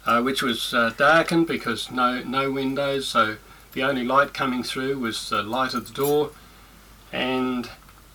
uh, 0.05 0.21
which 0.21 0.43
was 0.43 0.73
uh, 0.73 0.91
darkened 0.97 1.47
because 1.47 1.89
no 1.89 2.21
no 2.23 2.51
windows, 2.51 3.07
so 3.07 3.37
the 3.71 3.83
only 3.83 4.03
light 4.03 4.33
coming 4.33 4.63
through 4.63 4.99
was 4.99 5.29
the 5.29 5.43
light 5.43 5.73
of 5.73 5.87
the 5.87 5.93
door, 5.93 6.31
and 7.13 7.69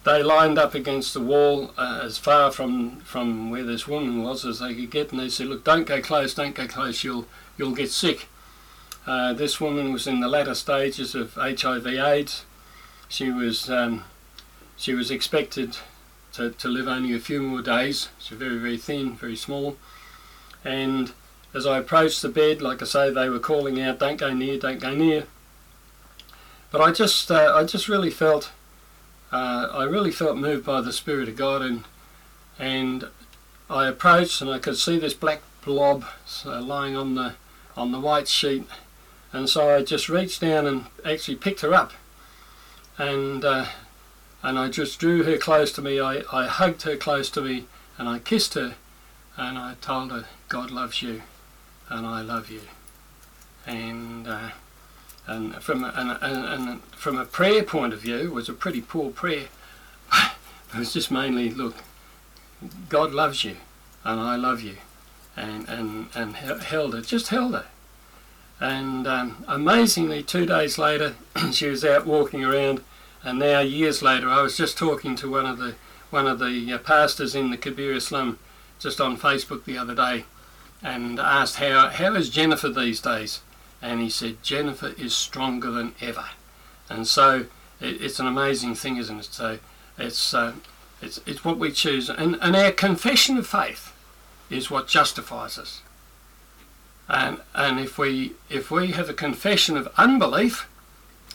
they 0.05 0.23
lined 0.23 0.59
up 0.59 0.75
against 0.75 1.13
the 1.13 1.21
wall 1.21 1.73
uh, 1.77 2.01
as 2.03 2.17
far 2.17 2.51
from, 2.51 3.01
from 3.01 3.51
where 3.51 3.65
this 3.65 3.87
woman 3.87 4.23
was 4.23 4.45
as 4.45 4.61
they 4.61 4.75
could 4.75 4.91
get, 4.91 5.11
and 5.11 5.21
they 5.21 5.29
said, 5.29 5.47
"Look, 5.47 5.65
don't 5.65 5.87
go 5.87 6.01
close, 6.01 6.35
don't 6.35 6.55
go 6.55 6.67
close. 6.67 7.05
You'll 7.05 7.27
you'll 7.59 7.75
get 7.75 7.91
sick." 7.91 8.29
Uh, 9.07 9.33
this 9.33 9.61
woman 9.61 9.93
was 9.93 10.07
in 10.07 10.21
the 10.21 10.29
latter 10.29 10.55
stages 10.55 11.15
of 11.15 11.35
HIV/AIDS. 11.35 12.45
She 13.09 13.31
was 13.31 13.69
um, 13.69 14.05
she 14.77 14.95
was 14.95 15.11
expected 15.11 15.77
to, 16.33 16.51
to 16.51 16.69
live 16.69 16.89
only 16.89 17.15
a 17.15 17.19
few 17.19 17.43
more 17.43 17.61
days. 17.61 18.09
She 18.19 18.35
was 18.35 18.39
very 18.43 18.59
very 18.59 18.79
thin, 18.79 19.17
very 19.17 19.37
small, 19.37 19.77
and 20.65 21.13
as 21.53 21.67
I 21.67 21.79
approached 21.79 22.23
the 22.23 22.29
bed, 22.29 22.63
like 22.63 22.81
I 22.81 22.87
say, 22.87 23.11
they 23.11 23.29
were 23.29 23.39
calling 23.39 23.81
out, 23.83 23.99
"Don't 23.99 24.17
go 24.17 24.33
near, 24.33 24.59
don't 24.59 24.81
go 24.81 24.95
near." 24.95 25.27
But 26.71 26.81
I 26.81 26.93
just 26.93 27.31
uh, 27.31 27.53
I 27.55 27.65
just 27.65 27.87
really 27.89 28.11
felt 28.11 28.53
uh, 29.33 29.69
I 29.73 29.85
really 29.85 30.11
felt 30.11 30.37
moved 30.37 30.65
by 30.65 30.81
the 30.81 30.93
Spirit 30.93 31.29
of 31.29 31.37
God 31.37 31.63
and 31.63 31.85
and 32.59 33.09
I 33.69 33.87
approached 33.87 34.41
and 34.41 34.51
I 34.51 34.59
could 34.59 34.77
see 34.77 34.99
this 34.99 35.15
black 35.15 35.41
blob 35.65 36.05
uh, 36.45 36.61
lying 36.61 36.97
on 36.97 37.15
the 37.15 37.35
on 37.77 37.93
the 37.93 38.01
white 38.01 38.29
sheet. 38.29 38.65
And 39.33 39.49
so 39.49 39.75
I 39.75 39.83
just 39.83 40.09
reached 40.09 40.41
down 40.41 40.67
and 40.67 40.87
actually 41.05 41.37
picked 41.37 41.61
her 41.61 41.73
up. 41.73 41.93
And 42.99 43.45
uh, 43.45 43.67
and 44.43 44.59
I 44.59 44.69
just 44.69 44.99
drew 44.99 45.23
her 45.23 45.37
close 45.37 45.73
to 45.73 45.83
me. 45.83 46.01
I, 46.01 46.23
I 46.33 46.47
hugged 46.47 46.83
her 46.83 46.97
close 46.97 47.31
to 47.31 47.41
me 47.41 47.67
and 47.99 48.09
I 48.09 48.19
kissed 48.19 48.55
her 48.55 48.75
and 49.37 49.59
I 49.59 49.75
told 49.81 50.11
her 50.11 50.27
God 50.49 50.71
loves 50.71 51.03
you 51.03 51.23
and 51.89 52.07
I 52.07 52.23
love 52.23 52.51
you. 52.51 52.63
And 53.67 54.27
uh, 54.27 54.51
and 55.31 55.55
from 55.63 55.85
a, 55.85 55.93
and, 55.95 56.19
and, 56.21 56.45
and 56.45 56.83
from 56.87 57.17
a 57.17 57.25
prayer 57.25 57.63
point 57.63 57.93
of 57.93 58.01
view, 58.01 58.17
it 58.17 58.33
was 58.33 58.49
a 58.49 58.53
pretty 58.53 58.81
poor 58.81 59.11
prayer. 59.11 59.47
it 60.13 60.79
was 60.79 60.93
just 60.93 61.11
mainly, 61.11 61.51
look, 61.51 61.77
God 62.89 63.13
loves 63.13 63.45
you, 63.45 63.57
and 64.05 64.21
I 64.21 64.35
love 64.35 64.61
you, 64.61 64.79
and 65.37 65.69
and 65.69 66.09
and 66.17 66.35
held 66.35 66.95
her, 66.95 67.01
just 67.01 67.29
held 67.29 67.55
her. 67.55 67.67
And 68.59 69.07
um, 69.07 69.45
amazingly, 69.47 70.25
two 70.25 70.47
days 70.47 70.79
later, 70.79 71.15
she 71.53 71.69
was 71.69 71.85
out 71.85 72.07
walking 72.07 72.45
around, 72.45 72.83
and 73.23 73.39
now 73.39 73.61
years 73.61 74.03
later, 74.03 74.29
I 74.29 74.43
was 74.43 74.57
just 74.57 74.77
talking 74.77 75.15
to 75.17 75.31
one 75.31 75.47
of 75.47 75.59
the 75.59 75.77
one 76.11 76.27
of 76.27 76.41
the 76.41 76.73
uh, 76.73 76.79
pastors 76.79 77.37
in 77.37 77.51
the 77.51 77.57
Kibera 77.57 78.03
slum 78.03 78.41
just 78.81 79.01
on 79.01 79.17
Facebook 79.17 79.65
the 79.65 79.79
other 79.79 79.95
day, 79.95 80.25
and 80.83 81.21
asked 81.21 81.57
how 81.57 81.89
how 81.89 82.15
is 82.15 82.31
Jennifer 82.31 82.69
these 82.69 83.01
days, 83.01 83.43
and 83.83 84.01
he 84.01 84.11
said 84.11 84.43
Jennifer 84.43 84.95
is 84.99 85.15
stronger 85.15 85.71
than 85.71 85.95
ever, 86.01 86.27
and 86.89 87.07
so 87.07 87.47
it, 87.81 88.03
it's 88.03 88.21
an 88.21 88.27
amazing 88.27 88.75
thing, 88.75 88.97
isn't 88.97 89.19
it? 89.19 89.25
So 89.27 89.59
it's 89.99 90.35
uh, 90.35 90.55
it's 91.03 91.21
it's 91.27 91.45
what 91.45 91.59
we 91.59 91.73
choose, 91.73 92.09
and 92.09 92.39
and 92.41 92.57
our 92.57 92.73
confession 92.73 93.39
of 93.39 93.47
faith 93.47 93.93
is 94.51 94.71
what 94.71 94.89
justifies 94.89 95.59
us. 95.59 95.83
And 97.09 97.39
and 97.55 97.81
if 97.81 97.99
we 97.99 98.33
if 98.49 98.71
we 98.71 98.89
have 98.93 99.09
a 99.09 99.15
confession 99.15 99.77
of 99.77 99.89
unbelief, 99.97 100.69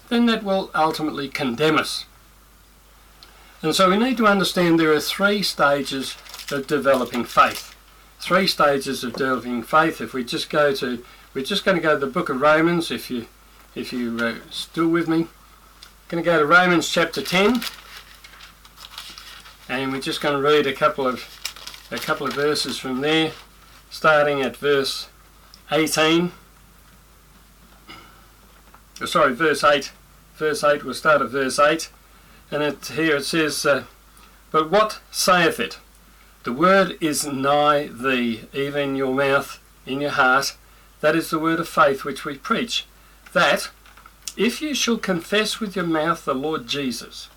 then 0.10 0.26
that 0.28 0.44
will 0.44 0.72
ultimately 0.74 1.28
condemn 1.28 1.78
us. 1.78 2.06
And 3.62 3.76
so 3.76 3.90
we 3.90 3.98
need 3.98 4.18
to 4.18 4.28
understand 4.28 4.80
there 4.80 4.94
are 4.94 5.00
three 5.00 5.42
stages 5.42 6.16
of 6.52 6.68
developing 6.68 7.24
faith. 7.24 7.76
Three 8.20 8.48
stages 8.48 9.04
of 9.04 9.14
developing 9.14 9.64
faith. 9.64 10.00
If 10.00 10.14
we 10.14 10.24
just 10.24 10.50
go 10.50 10.74
to 10.76 11.04
we're 11.36 11.44
just 11.44 11.66
going 11.66 11.76
to 11.76 11.84
go 11.84 11.94
to 11.94 12.04
the 12.04 12.12
book 12.12 12.30
of 12.30 12.40
Romans. 12.40 12.90
If 12.90 13.12
you 13.12 13.28
if 13.76 13.92
you 13.92 14.18
uh, 14.20 14.36
still 14.50 14.88
with 14.88 15.10
me, 15.10 15.28
going 16.08 16.24
to 16.24 16.26
go 16.26 16.40
to 16.40 16.46
Romans 16.46 16.90
chapter 16.90 17.22
10, 17.22 17.62
and 19.68 19.92
we're 19.92 20.00
just 20.00 20.22
going 20.22 20.36
to 20.36 20.42
read 20.42 20.66
a 20.66 20.74
couple 20.74 21.06
of 21.06 21.28
a 21.92 21.98
couple 21.98 22.26
of 22.26 22.34
verses 22.34 22.80
from 22.80 23.02
there, 23.02 23.34
starting 23.90 24.42
at 24.42 24.56
verse 24.56 25.10
18. 25.72 26.32
Oh, 29.02 29.06
sorry, 29.06 29.36
verse 29.36 29.62
8. 29.62 29.92
Verse 30.38 30.64
8. 30.64 30.86
We'll 30.86 30.94
start 30.94 31.22
at 31.22 31.30
verse 31.30 31.60
8, 31.60 31.90
and 32.50 32.64
it, 32.64 32.86
here 32.88 33.18
it 33.18 33.26
says, 33.26 33.66
uh, 33.66 33.84
"But 34.52 34.72
what 34.72 35.02
saith 35.12 35.60
it? 35.60 35.80
The 36.44 36.54
word 36.54 36.98
is 37.02 37.28
nigh 37.28 37.88
thee, 37.88 38.46
even 38.54 38.96
your 38.96 39.14
mouth, 39.14 39.60
in 39.86 40.00
your 40.00 40.12
heart. 40.12 40.56
That 41.06 41.16
is 41.16 41.30
the 41.30 41.38
word 41.38 41.60
of 41.60 41.70
faith 41.70 42.04
which 42.04 42.26
we 42.26 42.36
preach. 42.36 42.88
That 43.34 43.70
if 44.36 44.60
you 44.60 44.74
shall 44.74 44.98
confess 44.98 45.60
with 45.60 45.76
your 45.76 45.86
mouth 45.86 46.26
the 46.26 46.34
Lord 46.34 46.66
Jesus, 46.66 47.30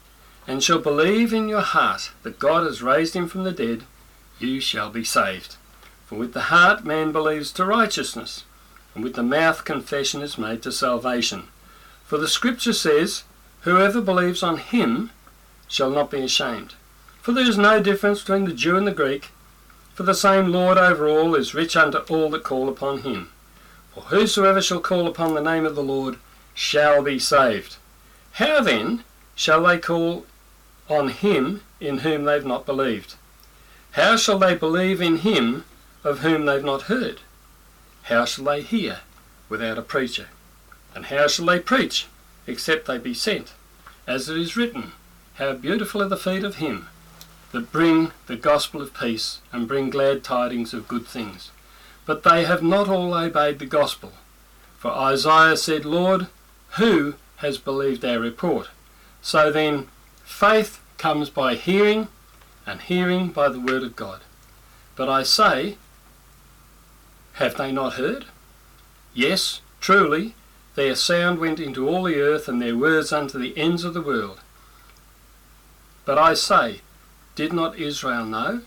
and 0.46 0.64
shall 0.64 0.78
believe 0.78 1.34
in 1.34 1.50
your 1.50 1.60
heart 1.60 2.12
that 2.22 2.38
God 2.38 2.64
has 2.64 2.80
raised 2.80 3.12
him 3.12 3.28
from 3.28 3.44
the 3.44 3.52
dead, 3.52 3.82
you 4.38 4.58
shall 4.58 4.88
be 4.88 5.04
saved. 5.04 5.56
For 6.06 6.14
with 6.14 6.32
the 6.32 6.48
heart 6.48 6.86
man 6.86 7.12
believes 7.12 7.52
to 7.52 7.66
righteousness, 7.66 8.44
and 8.94 9.04
with 9.04 9.16
the 9.16 9.22
mouth 9.22 9.66
confession 9.66 10.22
is 10.22 10.38
made 10.38 10.62
to 10.62 10.72
salvation. 10.72 11.48
For 12.06 12.16
the 12.16 12.26
Scripture 12.26 12.72
says, 12.72 13.24
Whoever 13.64 14.00
believes 14.00 14.42
on 14.42 14.56
him 14.56 15.10
shall 15.68 15.90
not 15.90 16.10
be 16.10 16.22
ashamed. 16.22 16.72
For 17.20 17.32
there 17.32 17.46
is 17.46 17.58
no 17.58 17.82
difference 17.82 18.20
between 18.20 18.46
the 18.46 18.54
Jew 18.54 18.78
and 18.78 18.86
the 18.86 18.92
Greek, 18.92 19.28
for 19.92 20.04
the 20.04 20.14
same 20.14 20.52
Lord 20.52 20.78
over 20.78 21.06
all 21.06 21.34
is 21.34 21.52
rich 21.52 21.76
unto 21.76 21.98
all 21.98 22.30
that 22.30 22.44
call 22.44 22.70
upon 22.70 23.02
him. 23.02 23.28
Whosoever 24.06 24.62
shall 24.62 24.80
call 24.80 25.06
upon 25.06 25.34
the 25.34 25.40
name 25.40 25.64
of 25.64 25.74
the 25.74 25.82
Lord 25.82 26.18
shall 26.54 27.02
be 27.02 27.18
saved. 27.18 27.76
How 28.32 28.60
then 28.60 29.04
shall 29.34 29.62
they 29.62 29.78
call 29.78 30.26
on 30.88 31.08
him 31.08 31.62
in 31.80 31.98
whom 31.98 32.24
they've 32.24 32.44
not 32.44 32.66
believed? 32.66 33.14
How 33.92 34.16
shall 34.16 34.38
they 34.38 34.54
believe 34.54 35.00
in 35.00 35.18
him 35.18 35.64
of 36.04 36.20
whom 36.20 36.44
they've 36.44 36.64
not 36.64 36.82
heard? 36.82 37.20
How 38.04 38.24
shall 38.24 38.44
they 38.44 38.62
hear 38.62 39.00
without 39.48 39.78
a 39.78 39.82
preacher? 39.82 40.28
And 40.94 41.06
how 41.06 41.28
shall 41.28 41.46
they 41.46 41.60
preach 41.60 42.06
except 42.46 42.86
they 42.86 42.98
be 42.98 43.14
sent? 43.14 43.52
As 44.06 44.28
it 44.28 44.38
is 44.38 44.56
written, 44.56 44.92
How 45.34 45.52
beautiful 45.52 46.02
are 46.02 46.08
the 46.08 46.16
feet 46.16 46.44
of 46.44 46.56
him 46.56 46.88
that 47.52 47.72
bring 47.72 48.12
the 48.26 48.36
gospel 48.36 48.82
of 48.82 48.94
peace 48.94 49.40
and 49.52 49.68
bring 49.68 49.90
glad 49.90 50.22
tidings 50.22 50.74
of 50.74 50.88
good 50.88 51.06
things. 51.06 51.50
But 52.08 52.22
they 52.22 52.46
have 52.46 52.62
not 52.62 52.88
all 52.88 53.12
obeyed 53.12 53.58
the 53.58 53.66
gospel. 53.66 54.14
For 54.78 54.90
Isaiah 54.90 55.58
said, 55.58 55.84
Lord, 55.84 56.28
who 56.78 57.16
has 57.36 57.58
believed 57.58 58.02
our 58.02 58.18
report? 58.18 58.70
So 59.20 59.52
then, 59.52 59.88
faith 60.24 60.80
comes 60.96 61.28
by 61.28 61.54
hearing, 61.54 62.08
and 62.66 62.80
hearing 62.80 63.28
by 63.28 63.50
the 63.50 63.60
word 63.60 63.82
of 63.82 63.94
God. 63.94 64.22
But 64.96 65.10
I 65.10 65.22
say, 65.22 65.76
have 67.34 67.58
they 67.58 67.72
not 67.72 67.94
heard? 67.94 68.24
Yes, 69.12 69.60
truly, 69.78 70.34
their 70.76 70.94
sound 70.94 71.38
went 71.38 71.60
into 71.60 71.86
all 71.86 72.04
the 72.04 72.18
earth, 72.22 72.48
and 72.48 72.62
their 72.62 72.74
words 72.74 73.12
unto 73.12 73.38
the 73.38 73.54
ends 73.58 73.84
of 73.84 73.92
the 73.92 74.00
world. 74.00 74.40
But 76.06 76.16
I 76.16 76.32
say, 76.32 76.80
did 77.34 77.52
not 77.52 77.78
Israel 77.78 78.24
know? 78.24 78.62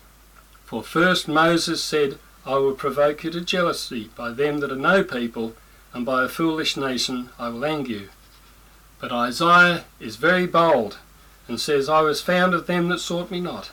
For 0.64 0.84
first 0.84 1.26
Moses 1.26 1.82
said, 1.82 2.20
I 2.44 2.54
will 2.54 2.74
provoke 2.74 3.24
you 3.24 3.30
to 3.30 3.40
jealousy 3.40 4.10
by 4.16 4.30
them 4.30 4.58
that 4.58 4.72
are 4.72 4.76
no 4.76 5.04
people, 5.04 5.54
and 5.92 6.04
by 6.04 6.24
a 6.24 6.28
foolish 6.28 6.76
nation 6.76 7.30
I 7.38 7.48
will 7.48 7.64
anger 7.64 7.92
you. 7.92 8.08
But 9.00 9.12
Isaiah 9.12 9.84
is 10.00 10.16
very 10.16 10.46
bold, 10.46 10.98
and 11.48 11.60
says, 11.60 11.88
I 11.88 12.00
was 12.00 12.20
found 12.20 12.54
of 12.54 12.66
them 12.66 12.88
that 12.88 12.98
sought 12.98 13.30
me 13.30 13.40
not. 13.40 13.70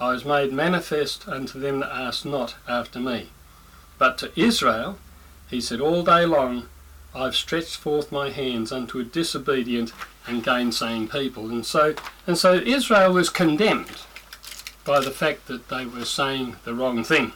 I 0.00 0.12
was 0.12 0.24
made 0.24 0.52
manifest 0.52 1.28
unto 1.28 1.58
them 1.58 1.80
that 1.80 1.92
asked 1.92 2.26
not 2.26 2.56
after 2.68 2.98
me. 2.98 3.30
But 3.98 4.18
to 4.18 4.32
Israel 4.38 4.98
he 5.48 5.60
said 5.60 5.80
all 5.80 6.02
day 6.02 6.26
long, 6.26 6.68
I've 7.14 7.36
stretched 7.36 7.76
forth 7.76 8.10
my 8.10 8.30
hands 8.30 8.72
unto 8.72 8.98
a 8.98 9.04
disobedient 9.04 9.92
and 10.26 10.42
gainsaying 10.42 11.08
people. 11.08 11.48
And 11.48 11.64
so 11.64 11.94
and 12.26 12.36
so 12.36 12.54
Israel 12.54 13.12
was 13.12 13.30
condemned 13.30 14.02
by 14.84 15.00
the 15.00 15.10
fact 15.10 15.46
that 15.46 15.68
they 15.68 15.86
were 15.86 16.04
saying 16.04 16.56
the 16.64 16.74
wrong 16.74 17.04
thing. 17.04 17.32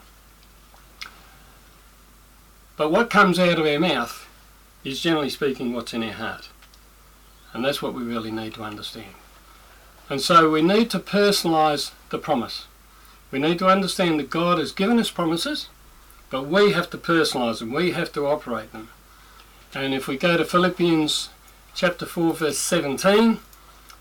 But 2.79 2.93
what 2.93 3.11
comes 3.11 3.41
out 3.41 3.59
of 3.59 3.67
our 3.67 3.81
mouth 3.81 4.29
is 4.85 5.01
generally 5.01 5.31
speaking 5.31 5.73
what's 5.73 5.93
in 5.93 6.05
our 6.05 6.12
heart. 6.12 6.49
And 7.53 7.64
that's 7.64 7.83
what 7.83 7.93
we 7.93 8.05
really 8.05 8.31
need 8.31 8.55
to 8.55 8.62
understand. 8.62 9.14
And 10.09 10.21
so 10.21 10.49
we 10.49 10.62
need 10.62 10.88
to 10.93 11.01
personalise 11.01 11.91
the 12.11 12.19
promise. 12.19 12.67
We 13.33 13.41
need 13.41 13.59
to 13.59 13.67
understand 13.67 14.21
that 14.21 14.31
God 14.31 14.59
has 14.59 14.71
given 14.71 15.01
us 15.01 15.11
promises, 15.11 15.69
but 16.31 16.47
we 16.47 16.71
have 16.71 16.88
to 16.91 16.99
personalise 16.99 17.59
them, 17.59 17.73
we 17.73 17.91
have 17.91 18.12
to 18.12 18.27
operate 18.27 18.71
them. 18.71 18.91
And 19.75 19.93
if 19.93 20.07
we 20.07 20.17
go 20.17 20.37
to 20.37 20.45
Philippians 20.45 21.31
chapter 21.75 22.07
4, 22.07 22.33
verse 22.35 22.59
17, 22.59 23.41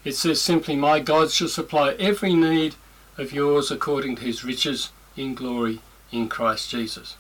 it 0.06 0.16
says 0.16 0.40
simply, 0.40 0.76
My 0.76 1.00
God 1.00 1.32
shall 1.32 1.48
supply 1.48 1.94
every 1.94 2.36
need 2.36 2.76
of 3.18 3.34
yours 3.34 3.72
according 3.72 4.18
to 4.18 4.22
his 4.22 4.44
riches 4.44 4.92
in 5.16 5.34
glory 5.34 5.82
in 6.12 6.30
Christ 6.30 6.70
Jesus. 6.70 7.18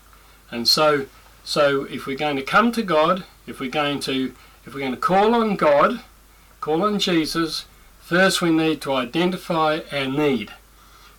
And 0.52 0.67
so 0.67 1.08
so 1.47 1.86
if 1.86 2.05
we're 2.05 2.17
going 2.17 2.36
to 2.36 2.41
come 2.43 2.73
to 2.73 2.83
God, 2.83 3.23
if 3.47 3.62
we're 3.62 3.71
going 3.71 4.01
to 4.01 4.33
if 4.65 4.73
we're 4.73 4.81
going 4.81 4.91
to 4.91 4.97
call 4.97 5.33
on 5.33 5.55
God, 5.55 6.01
call 6.60 6.83
on 6.83 6.99
Jesus, 6.99 7.63
first 8.01 8.41
we 8.41 8.51
need 8.51 8.81
to 8.81 8.91
identify 8.91 9.79
our 9.93 10.07
need. 10.07 10.51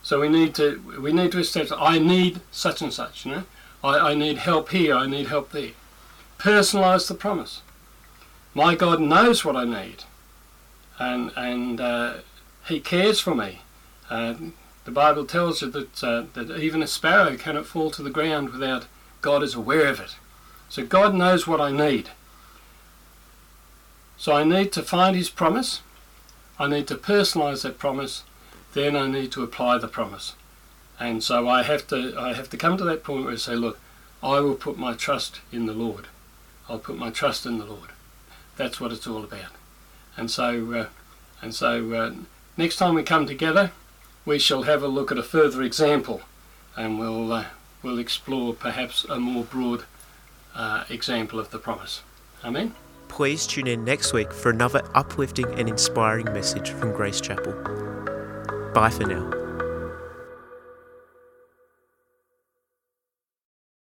So 0.02 0.20
we 0.20 0.28
need 0.28 0.54
to 0.56 0.82
we 1.00 1.14
need 1.14 1.32
to 1.32 1.38
establish 1.38 1.72
I 1.74 1.98
need 1.98 2.42
such 2.50 2.82
and 2.82 2.92
such, 2.92 3.24
you 3.24 3.32
know. 3.32 3.44
I, 3.82 4.10
I 4.10 4.14
need 4.14 4.36
help 4.36 4.68
here, 4.68 4.94
I 4.94 5.06
need 5.06 5.28
help 5.28 5.50
there. 5.52 5.70
Personalize 6.38 7.08
the 7.08 7.14
promise. 7.14 7.62
My 8.52 8.74
God 8.74 9.00
knows 9.00 9.46
what 9.46 9.56
I 9.56 9.64
need. 9.64 10.04
And 10.98 11.32
and 11.36 11.80
uh, 11.80 12.14
he 12.66 12.80
cares 12.80 13.18
for 13.18 13.34
me. 13.34 13.62
Uh, 14.10 14.34
the 14.84 14.90
Bible 14.90 15.24
tells 15.24 15.62
you 15.62 15.70
that 15.70 16.04
uh, 16.04 16.24
that 16.34 16.50
even 16.60 16.82
a 16.82 16.86
sparrow 16.86 17.34
cannot 17.38 17.64
fall 17.64 17.90
to 17.92 18.02
the 18.02 18.10
ground 18.10 18.50
without 18.50 18.88
God 19.20 19.42
is 19.42 19.54
aware 19.54 19.86
of 19.86 20.00
it. 20.00 20.16
So 20.68 20.84
God 20.84 21.14
knows 21.14 21.46
what 21.46 21.60
I 21.60 21.70
need. 21.70 22.10
So 24.16 24.34
I 24.34 24.44
need 24.44 24.72
to 24.72 24.82
find 24.82 25.16
His 25.16 25.30
promise. 25.30 25.80
I 26.58 26.66
need 26.66 26.88
to 26.88 26.96
personalize 26.96 27.62
that 27.62 27.78
promise. 27.78 28.24
Then 28.74 28.96
I 28.96 29.06
need 29.06 29.32
to 29.32 29.42
apply 29.42 29.78
the 29.78 29.88
promise. 29.88 30.34
And 31.00 31.22
so 31.22 31.48
I 31.48 31.62
have 31.62 31.86
to 31.88 32.14
I 32.18 32.34
have 32.34 32.50
to 32.50 32.56
come 32.56 32.76
to 32.76 32.84
that 32.84 33.04
point 33.04 33.24
where 33.24 33.34
I 33.34 33.36
say, 33.36 33.54
look, 33.54 33.78
I 34.22 34.40
will 34.40 34.56
put 34.56 34.76
my 34.76 34.94
trust 34.94 35.40
in 35.52 35.66
the 35.66 35.72
Lord. 35.72 36.08
I'll 36.68 36.80
put 36.80 36.98
my 36.98 37.10
trust 37.10 37.46
in 37.46 37.58
the 37.58 37.64
Lord. 37.64 37.90
That's 38.56 38.80
what 38.80 38.92
it's 38.92 39.06
all 39.06 39.22
about. 39.22 39.52
And 40.16 40.30
so 40.30 40.72
uh, 40.72 40.86
and 41.40 41.54
so 41.54 41.92
uh, 41.92 42.14
next 42.56 42.76
time 42.76 42.94
we 42.94 43.04
come 43.04 43.26
together, 43.26 43.70
we 44.24 44.38
shall 44.38 44.62
have 44.62 44.82
a 44.82 44.88
look 44.88 45.12
at 45.12 45.18
a 45.18 45.22
further 45.22 45.62
example, 45.62 46.22
and 46.76 46.98
we'll 46.98 47.32
uh, 47.32 47.44
we'll 47.82 47.98
explore 47.98 48.54
perhaps 48.54 49.04
a 49.04 49.18
more 49.18 49.44
broad 49.44 49.84
uh, 50.54 50.84
example 50.88 51.38
of 51.38 51.50
the 51.50 51.58
promise. 51.58 52.02
Amen. 52.44 52.74
Please 53.08 53.46
tune 53.46 53.66
in 53.66 53.84
next 53.84 54.12
week 54.12 54.32
for 54.32 54.50
another 54.50 54.82
uplifting 54.94 55.46
and 55.58 55.68
inspiring 55.68 56.26
message 56.26 56.70
from 56.70 56.92
Grace 56.92 57.20
Chapel. 57.20 57.52
Bye 58.74 58.90
for 58.90 59.06
now. 59.06 59.47